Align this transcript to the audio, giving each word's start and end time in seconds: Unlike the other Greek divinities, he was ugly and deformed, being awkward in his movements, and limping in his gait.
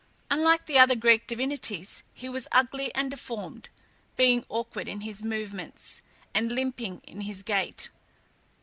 Unlike 0.31 0.65
the 0.65 0.79
other 0.79 0.95
Greek 0.95 1.27
divinities, 1.27 2.01
he 2.11 2.27
was 2.27 2.47
ugly 2.51 2.91
and 2.95 3.11
deformed, 3.11 3.69
being 4.15 4.43
awkward 4.49 4.87
in 4.87 5.01
his 5.01 5.21
movements, 5.21 6.01
and 6.33 6.51
limping 6.51 7.01
in 7.03 7.21
his 7.21 7.43
gait. 7.43 7.91